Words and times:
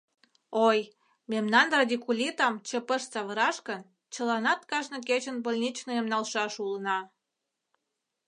Ой, 0.67 0.79
мемнан 1.31 1.67
радикулитам 1.79 2.53
ЧП-ш 2.67 3.03
савыраш 3.11 3.57
гын, 3.67 3.81
чыланат 4.13 4.61
кажне 4.69 4.99
кечын 5.09 5.37
больничныйым 5.45 6.07
налшаш 6.13 6.53
улына. 6.63 6.97